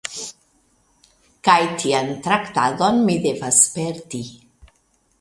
Kaj 1.49 1.59
tian 1.83 2.11
traktadon 2.29 3.01
mi 3.11 3.21
devas 3.29 3.63
sperti! 3.71 4.27